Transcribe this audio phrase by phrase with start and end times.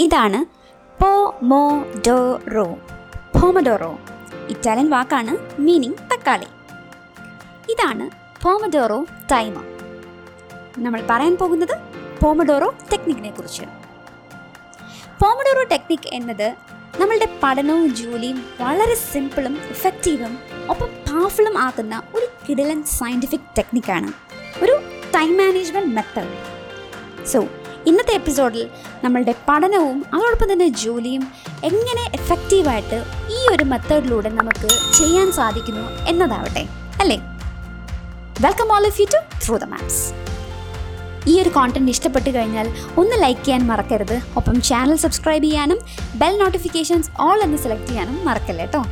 [0.00, 0.44] ഇതാണ്
[1.02, 2.64] pomodoro.
[3.40, 3.98] Pomodoro
[4.48, 6.44] Italian വാക്കാണ് meaning തക്കാളി.
[7.72, 8.10] ഇതാണ്
[8.44, 9.64] പോമഡോറോ ടൈമർ
[10.78, 11.74] നമ്മൾ പറയാൻ പോകുന്നത്
[12.24, 13.62] പോമഡോറോ ടെക്നിക്കിനെ കുറിച്ച്.
[15.22, 16.48] പോമഡോറോ ടെക്നിക് എന്നത്
[17.00, 20.38] നമ്മളുടെ പഠനവും ജോലിയും വളരെ സിമ്പിളും ഇഫക്റ്റീവും
[20.70, 24.12] ഒപ്പം പവർഫുള്ളും ആക്കുന്ന ഒരു കിടലൻ സയന്റിഫിക് ടെക്നിക്കാണ്
[24.64, 24.72] ഒരു
[25.14, 26.60] ടൈം മാനേജ്മെന്റ് മെത്തേഡ്
[27.26, 27.44] സോ
[27.86, 28.62] ഇന്നത്തെ എപ്പിസോഡിൽ
[29.04, 31.22] നമ്മളുടെ പഠനവും അതോടൊപ്പം തന്നെ ജോലിയും
[31.64, 32.98] എങ്ങനെ എഫക്റ്റീവായിട്ട്
[33.30, 36.64] ഈ ഒരു മെത്തേഡിലൂടെ നമുക്ക് ചെയ്യാൻ സാധിക്കുന്നു എന്നതാവട്ടെ
[37.00, 37.18] അല്ലേ?
[38.40, 40.02] Welcome all of you to through the maps
[41.28, 42.66] ഈ ഒരു കോണ്ടന്റ് ഇഷ്ടപ്പെട്ട് കഴിഞ്ഞാൽ
[42.96, 44.22] ഒന്ന് ലൈക്ക് ചെയ്യാൻ മറക്കരുത്.
[44.36, 45.78] ഒപ്പം ചാനൽ സബ്സ്ക്രൈബ് ചെയ്യാനും
[46.14, 48.82] ബെൽ നോട്ടിഫിക്കേഷൻസ് ഓൾ എന്ന് സെലക്ട് ചെയ്യാനും മറക്കല്ലേ കേട്ടോ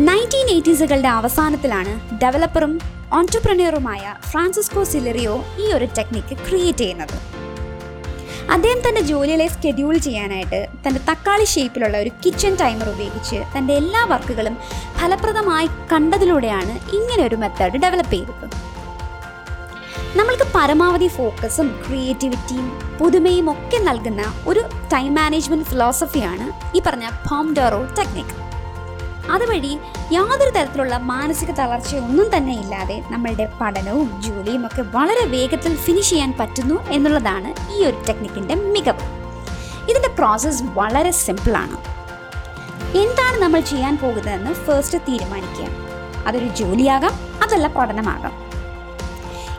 [0.00, 1.92] നയന്റീൻ എയ്റ്റീസുകളുടെ അവസാനത്തിലാണ്
[2.22, 2.72] ഡെവലപ്പറും
[3.12, 7.16] ഓൺടർപ്രനിയറുമായ ഫ്രാൻസിസ്കോ സിലറിയോ ഈ ഒരു ടെക്നിക്ക് ക്രിയേറ്റ് ചെയ്യുന്നത്.
[8.50, 14.56] അദ്ദേഹം തന്റെ ജോലികളെ സ്കെഡ്യൂൾ ചെയ്യാനായിട്ട് തന്റെ തക്കാളി ഷേപ്പിലുള്ള ഒരു കിച്ചൺ ടൈമർ ഉപയോഗിച്ച് തന്റെ എല്ലാ വർക്കുകളും
[14.98, 18.46] ഫലപ്രദമായി കണ്ടതിലൂടെയാണ് ഇങ്ങനെ ഒരു മെത്തേഡ് ഡെവലപ്പ് ചെയ്തത്.
[20.16, 24.60] നമ്മൾക്ക് പരമാവധി ഫോക്കസും ക്രിയേറ്റിവിറ്റിയും പുതുമയും ഒക്കെ നൽകുന്ന ഒരു
[24.92, 28.47] ടൈം മാനേജ്മെന്റ് ഫിലോസഫിയാണ് ഈ പറഞ്ഞ പോംഡോറോ ടെക്നിക്
[29.30, 29.78] അതുവഴി
[30.12, 36.88] യാതൊരു തരത്തിലുള്ള മാനസിക തളർച്ചയൊന്നും തന്നെ ഇല്ലാതെ നമ്മളുടെ പഠനവും ജോലിയും ഒക്കെ വളരെ വേഗത്തിൽ ഫിനിഷ് ചെയ്യാൻ പറ്റുന്നു
[36.90, 39.04] എന്നുള്ളതാണ് ഈ ഒരു ടെക്നിക്കിന്റെ മികവ്.
[39.90, 41.78] ഇതിന്റെ പ്രോസസ്സ് വളരെ സിമ്പിളാണ്
[42.96, 45.68] എന്താണ് നമ്മൾ ചെയ്യാൻ പോകുന്നതെന്ന് ഫസ്റ്റ് തീരുമാനിക്കുക.
[46.26, 48.32] അതൊരു ജോലിയാകാം അതല്ല പഠനമാകാം.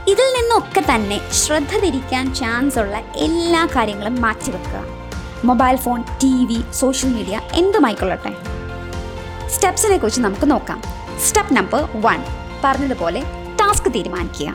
[0.07, 4.83] ഇതിൽ നിന്നൊക്കെ തന്നെ ശ്രദ്ധ തിരിക്കാൻ ചാൻസ് ഉള്ള എല്ലാ കാര്യങ്ങളും മാറ്റിവെക്കുക.
[5.45, 8.58] Mobile phone T V social media എന്തുമായിക്കൊള്ളട്ടെ.
[9.55, 10.81] സ്റ്റെപ്സിനെ കുറിച്ച് നമുക്ക് നോക്കാം.
[11.27, 12.19] Step number one.
[12.63, 13.21] പറഞ്ഞതുപോലെ
[13.61, 14.49] ടാസ്ക് തീരുമാനിക്കുക.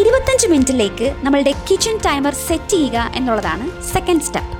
[0.00, 4.52] ഇരുപത്തഞ്ച് മിനിറ്റിലേക്ക് നമ്മളുടെ കിച്ചൺ ടൈമർ സെറ്റ് ചെയ്യുക എന്നുള്ളതാണ് സെക്കൻഡ് സ്റ്റെപ്പ്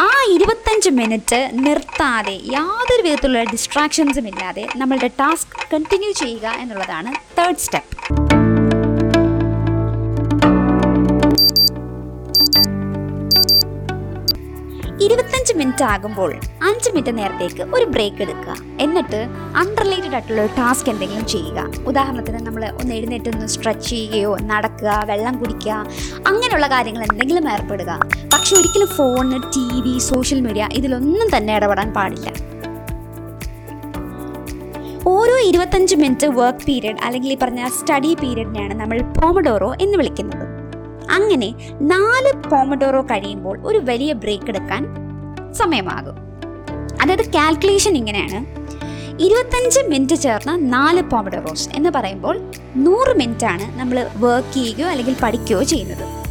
[0.00, 7.94] ആ ഇരുപത്തഞ്ച് മിനിറ്റ് നിർത്താതെ യാതൊരു വിധത്തിലുള്ള ഡിസ്ട്രാക്ഷൻസും ഇല്ലാതെ നമ്മളുടെ ടാസ്ക് കണ്ടിന്യൂ ചെയ്യുക എന്നുള്ളതാണ് തേർഡ് സ്റ്റെപ്പ്
[15.08, 18.56] ഇരുപത്തഞ്ച് മിനിറ്റ് ആകുമ്പോൾ അഞ്ച് മിനിറ്റ് നേരത്തേക്ക് ഒരു ബ്രേക്ക് എടുക്കുക.
[18.80, 19.26] എന്നിട്ട്
[19.56, 21.84] അൺറിലേറ്റഡ് ആയിട്ടുള്ള ഒരു ടാസ്ക് എന്തെങ്കിലും ചെയ്യുക.
[21.86, 25.72] ഉദാഹരണത്തിന് നമ്മൾ ഒന്ന് എഴുന്നേറ്റ് ഒന്ന് സ്ട്രെച്ച് ചെയ്യുകയോ നടക്കുക വെള്ളം കുടിക്കുക
[26.26, 28.00] അങ്ങനെയുള്ള കാര്യങ്ങൾ എന്തെങ്കിലും ഏർപ്പെടുക.
[28.34, 32.30] പക്ഷെ ഒരിക്കലും phone T V social media ഇതിലൊന്നും തന്നെ ഇടപെടാൻ പാടില്ല.
[35.06, 40.57] ഓരോ ഇരുപത്തഞ്ച് മിനിറ്റ് വർക്ക് പീരീഡ് അല്ലെങ്കിൽ ഈ പറഞ്ഞ സ്റ്റഡി പീരീഡിനെയാണ് നമ്മൾ പോമഡോറോ എന്ന് വിളിക്കുന്നത്.
[41.10, 44.86] അങ്ങനെ നാല് പോമഡോറോ കഴിയുമ്പോൾ ഒരു വലിയ ബ്രേക്ക് എടുക്കാൻ
[45.52, 46.14] സമയമാകും.
[47.02, 48.58] അതായത് കാൽക്കുലേഷൻ ഇങ്ങനെയാണ്.
[49.22, 55.62] ഇരുപത്തഞ്ച് മിനിറ്റ് ചേർന്ന നാല് പോമഡോറോസ് എന്ന് പറയുമ്പോൾ നൂറ് മിനിറ്റ് ആണ് നമ്മൾ വർക്ക് ചെയ്യുകയോ അല്ലെങ്കിൽ പഠിക്കുകയോ
[55.62, 56.28] ചെയ്യുന്നത്.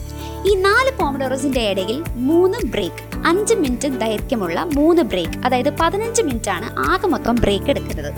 [0.48, 6.76] ഈ നാല് പോമഡോറോസിന്റെ ഇടയിൽ മൂന്ന് ബ്രേക്ക് അഞ്ച് മിനിറ്റ് ദൈർഘ്യമുള്ള മൂന്ന് ബ്രേക്ക് അതായത് പതിനഞ്ച് മിനിറ്റ് ആണ്
[6.80, 8.14] ആകെ മൊത്തം ബ്രേക്ക് എടുക്കുന്നത്.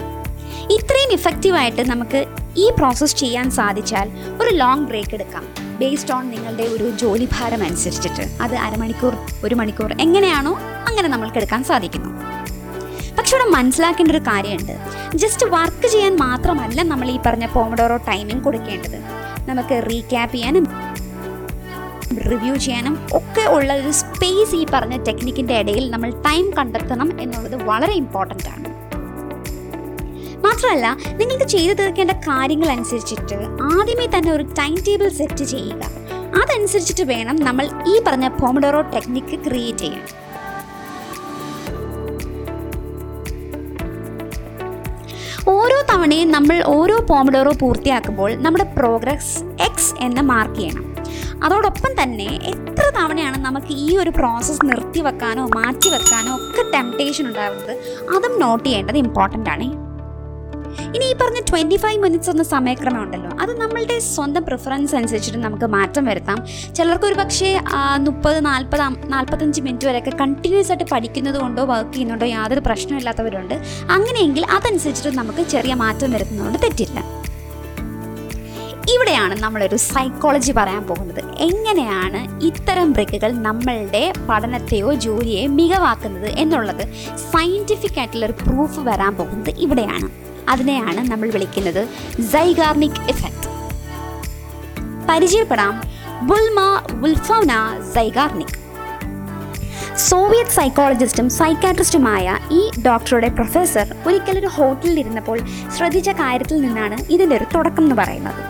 [0.72, 2.26] ഇത്രയും ഇഫക്റ്റീവായിട്ട് നമുക്ക്
[2.58, 5.69] ഈ പ്രോസസ്സ് ചെയ്യാൻ സാധിച്ചാൽ ഒരു ലോങ് ബ്രേക്ക് എടുക്കാം.
[5.80, 8.24] ബേസ്ഡ് ഓൺ നിങ്ങളുടെ ഒരു ജോലി ഭാരം അനുസരിച്ചിട്ട്.
[8.42, 10.54] അത് അരമണിക്കൂർ ഒരു മണിക്കൂർ എങ്ങനെയാണോ
[10.88, 12.12] അങ്ങനെ നമ്മൾക്ക് എടുക്കാൻ സാധിക്കുന്നു.
[13.18, 14.76] പക്ഷെ ഇവിടെ മനസ്സിലാക്കേണ്ട ഒരു കാര്യമുണ്ട്.
[15.18, 19.00] ജസ്റ്റ് വർക്ക് ചെയ്യാൻ മാത്രമല്ല നമ്മൾ ഈ പറഞ്ഞ പോമഡോറോ ടൈമിംഗ് കൊടുക്കേണ്ടത്.
[19.50, 20.68] നമുക്ക് റീക്യാപ്പ് ചെയ്യാനും
[22.30, 27.94] റിവ്യൂ ചെയ്യാനും ഒക്കെ ഉള്ള ഒരു സ്പേസ് ഈ പറഞ്ഞ ടെക്നിക്കിന്റെ ഇടയിൽ നമ്മൾ ടൈം കണ്ടെത്തണം എന്നുള്ളത് വളരെ
[27.94, 28.89] ഇമ്പോർട്ടന്റ് ആണ്.
[30.46, 35.84] മാത്രമല്ല നിങ്ങൾക്ക് ചെയ്തു തീർക്കേണ്ട കാര്യങ്ങൾ അനുസരിച്ചിട്ട് ആദ്യമേ തന്നെ ഒരു ടൈം ടേബിൾ സെറ്റ് ചെയ്യുക.
[36.42, 40.06] അതനുസരിച്ചിട്ട് വേണം നമ്മൾ ഈ പറഞ്ഞ പോമഡോറോ ടെക്നിക്ക് ക്രിയേറ്റ് ചെയ്യാൻ.
[45.48, 50.86] ഓരോ തവണയും നമ്മൾ ഓരോ പോമഡോറോ പൂർത്തിയാക്കുമ്പോൾ നമ്മുടെ പ്രോഗ്രസ് എക്സ് എന്ന് മാർക്ക് ചെയ്യണം.
[51.44, 57.74] അതോടൊപ്പം തന്നെ എത്ര തവണയാണ് നമുക്ക് ഈ ഒരു പ്രോസസ്സ് നിർത്തി വെക്കാനോ മാറ്റി വെക്കാനോ ഒക്കെ ടെംപ്ടേഷൻ ഉണ്ടാകുന്നത്
[58.16, 59.79] അതും നോട്ട് ചെയ്യേണ്ടത് ഇമ്പോർട്ടന്റ് ആണ്.
[60.96, 63.32] ഇനി ഈ പറഞ്ഞ ട്വന്റി ഫൈവ് മിനിറ്റ്സ് എന്ന സമയക്രമം ഉണ്ടല്ലോ.
[63.42, 66.40] അത് നമ്മളുടെ സ്വന്തം പ്രിഫറൻസ് അനുസരിച്ചിട്ട് നമുക്ക് മാറ്റം വരുത്താം.
[66.76, 67.60] ചിലർക്ക് ഒരു പക്ഷേ
[67.98, 68.82] മുപ്പത് നാൽപ്പത്
[69.14, 73.56] നാൽപ്പത്തഞ്ച് മിനിറ്റ് വരെയൊക്കെ കണ്ടിന്യൂസ് ആയിട്ട് പഠിക്കുന്നത് കൊണ്ടോ വർക്ക് ചെയ്യുന്നുണ്ടോ യാതൊരു പ്രശ്നമില്ലാത്തവരുണ്ട്
[73.92, 77.00] അങ്ങനെയെങ്കിൽ അതനുസരിച്ചിട്ട് നമുക്ക് ചെറിയ മാറ്റം വരുത്തുന്നതുകൊണ്ട് തെറ്റില്ല.
[78.94, 81.20] ഇവിടെയാണ് നമ്മളൊരു സൈക്കോളജി പറയാൻ പോകുന്നത്.
[81.40, 86.84] എങ്ങനെയാണ് ഇത്തരം ബ്രേക്കുകൾ നമ്മളുടെ പഠനത്തെയോ ജോലിയെയോ മികവാക്കുന്നത് എന്നുള്ളത്
[87.34, 90.29] സയന്റിഫിക് ആയിട്ടുള്ള ഒരു പ്രൂഫ് വരാൻ പോകുന്നത് ഇവിടെയാണ്.
[90.50, 91.82] അതിനെയാണ് നമ്മൾ വിളിക്കുന്നത്
[92.22, 93.48] സൈഗാർണിക് ഇഫക്റ്റ്
[95.10, 95.76] പരിചയപ്പെടാം.
[96.30, 96.60] ബുൾമ
[96.92, 97.52] വുൽഫൗന
[97.94, 98.58] സൈഗാർണിക്
[99.98, 105.40] സോവിയറ്റ് സൈക്കോളജിസ്റ്റും സൈക്കാട്രിസ്റ്റുമായ ഈ ഡോക്ടറുടെ പ്രൊഫസർ ഒരിക്കലൊരു ഹോട്ടലിൽ ഇരുന്നപ്പോൾ
[105.78, 108.42] ശ്രദ്ധിച്ച കാര്യത്തിൽ നിന്നാണ് ഇതിന്റെ ഒരു തുടക്കം എന്ന് പറയുന്നത്.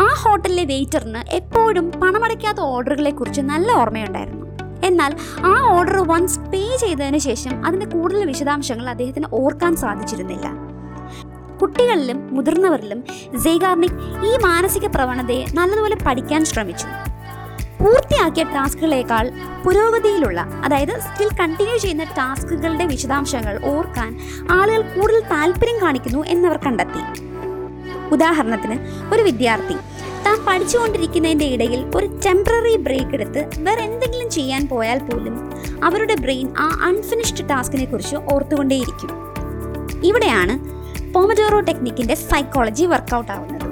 [0.00, 4.45] ആ ഹോട്ടലിലെ വെയിറ്ററിന് എപ്പോഴും പണമടയ്ക്കാത്ത ഓർഡറുകളെ കുറിച്ച് നല്ല ഓർമ്മയുണ്ടായിരുന്നു.
[4.88, 5.12] എന്നാൽ
[5.52, 10.46] ആ ഓർഡർ വൺസ് പേ ചെയ്തതിന് ശേഷം അതിന്റെ കൂടുതൽ വിശദാംശങ്ങൾ അദ്ദേഹത്തിന് ഓർക്കാൻ സാധിച്ചിരുന്നില്ല.
[11.60, 13.00] കുട്ടികളിലും മുതിർന്നവരിലും
[13.38, 16.88] സേഗാർനിക് ഈ മാനസിക പ്രവണതയെ നല്ലതുപോലെ പഠിക്കാൻ ശ്രമിച്ചു.
[17.80, 19.24] പൂർത്തിയാക്കിയ ടാസ്കുകളേക്കാൾ
[19.64, 24.10] പുരോഗതിയിലുള്ള അതായത് സ്റ്റിൽ കണ്ടിന്യൂ ചെയ്യുന്ന ടാസ്കുകളുടെ വിശദാംശങ്ങൾ ഓർക്കാൻ
[24.50, 27.02] ആളുകൾ കൂടുതൽ താല്പര്യം കാണിക്കുന്നു എന്നവർ കണ്ടെത്തി.
[28.14, 28.76] ഉദാഹരണത്തിന്
[29.14, 29.76] ഒരു വിദ്യാർത്ഥി
[30.26, 35.50] താൻ പഠിച്ചുകൊണ്ടിരിക്കുന്നതിന്റെ ഇടയിൽ ഒരു ടെമ്പററി ബ്രേക്ക് എടുത്ത് വേറെ എന്തെങ്കിലും ചെയ്യാൻ പോയാൽ പോലും
[35.84, 39.10] അവരുടെ ബ്രെയിൻ ആ അൺഫിനിഷ്ഡ് ടാസ്കിനെ കുറിച്ച് ഓർത്തുകൊണ്ടേയിരിക്കും.
[40.04, 40.76] ഇവിടെയാണ്
[41.12, 43.66] പോമഡോറോ ടെക്നിക്കിന്റെ സൈക്കോളജി വർക്കൗട്ട് ആവുന്നത്.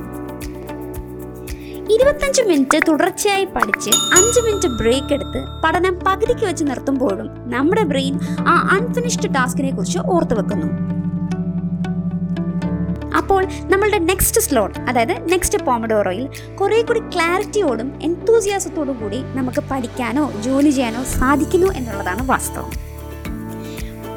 [1.92, 8.68] ഇരുപത്തഞ്ച് മിനിറ്റ് തുടർച്ചയായി പഠിച്ച് അഞ്ച് മിനിറ്റ് ബ്രേക്ക് എടുത്ത് പഠനം പകുതിക്ക് വെച്ച് നിർത്തുമ്പോഴും നമ്മുടെ ബ്രെയിൻ ആ
[8.70, 10.93] അൺഫിനിഷ്ഡ് ടാസ്കിനെ കുറിച്ച് ഓർത്തു വെക്കുന്നു
[13.14, 20.70] അപ്പോൾ നമ്മളുടെ നെക്സ്റ്റ് സ്ലോട്ട് അതായത് നെക്സ്റ്റ് പോമഡോറോയിൽ കുറേ കൂടി ക്ലാരിറ്റിയോടും എൻതൂസിയാസത്തോടും കൂടി നമുക്ക് പഠിക്കാനോ ജോലി
[20.70, 22.72] ചെയ്യാനോ സാധിക്കുന്നു എന്നുള്ളതാണ് വാസ്തവം.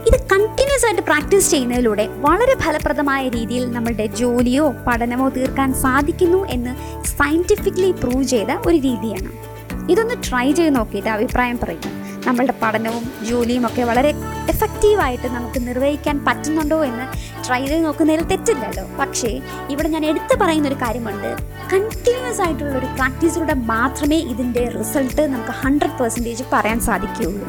[0.08, 7.92] ഇത് കണ്ടിന്യൂസ് ആയിട്ട് പ്രാക്ടീസ് ചെയ്യുന്നതിലൂടെ വളരെ ഫലപ്രദമായ രീതിയിൽ നമ്മളുടെ ജോലിയോ പഠനമോ തീർക്കാൻ സാധിക്കുന്നു എന്ന് സയന്റിഫിക്കലി
[7.92, 9.57] പ്രൂവ് ചെയ്ത ഒരു രീതിയാണ്.
[9.90, 14.10] ഇതൊന്ന് ട്രൈ ചെയ്ത് നോക്കിയിട്ട് അഭിപ്രായം പറയും നമ്മളുടെ പഠനവും ജോലിയും ഒക്കെ വളരെ
[14.54, 17.06] എഫക്റ്റീവായിട്ട് നമുക്ക് നിർവഹിക്കാൻ പറ്റുന്നുണ്ടോ എന്ന്
[17.48, 18.86] ട്രൈ ചെയ്ത് നോക്കുന്നതിൽ തെറ്റില്ലല്ലോ.
[19.00, 21.30] പക്ഷേ ഇവിടെ ഞാൻ എടുത്തു പറയുന്ന ഒരു കാര്യമുണ്ട്.
[21.74, 27.48] കണ്ടിന്യൂസ് ആയിട്ടുള്ള ഒരു പ്രാക്ടീസിലൂടെ മാത്രമേ ഇതിന്റെ റിസൾട്ട് നമുക്ക് ഹൺഡ്രഡ് പെർസെന്റേജ് പറയാൻ സാധിക്കുകയുള്ളൂ.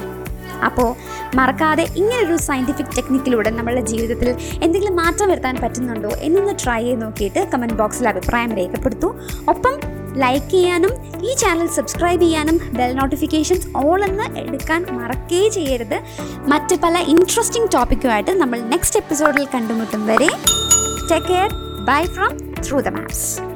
[0.65, 0.89] അപ്പോൾ
[1.37, 4.29] മറക്കാതെ ഇങ്ങനൊരു സയന്റിഫിക് ടെക്നിക്കിലൂടെ നമ്മളുടെ ജീവിതത്തിൽ
[4.63, 9.15] എന്തെങ്കിലും മാറ്റം വരുത്താൻ പറ്റുന്നുണ്ടോ എന്നൊന്ന് ട്രൈ ചെയ്ത് നോക്കിയിട്ട് കമന്റ് ബോക്സിൽ അഭിപ്രായം രേഖപ്പെടുത്തൂ.
[9.49, 9.75] ഒപ്പം
[10.19, 10.93] ലൈക്ക് ചെയ്യാനും
[11.25, 15.99] ഈ ചാനൽ സബ്സ്ക്രൈബ് ചെയ്യാനും ബെൽ നോട്ടിഫിക്കേഷൻസ് ഓൾ എന്ന് എടുക്കാൻ മറക്കേ ചെയ്യരുത്.
[16.47, 20.31] മറ്റ് പല ഇൻട്രസ്റ്റിംഗ് ടോപ്പിക്കുമായിട്ട് നമ്മൾ നെക്സ്റ്റ് എപ്പിസോഡിൽ കണ്ടുമുട്ടും വരെ.
[21.11, 21.51] Take care
[21.85, 22.33] bye from
[22.69, 23.48] through the maps